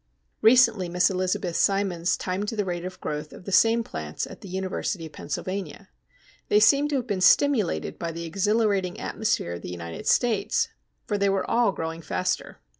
[0.41, 1.59] Recently Miss Elizabeth A.
[1.59, 5.89] Simons timed the rate of growth of the same plants at the University of Pennsylvania.
[6.49, 10.69] They seem to have been stimulated by the exhilarating atmosphere of the United States,
[11.05, 12.61] for they were all growing faster.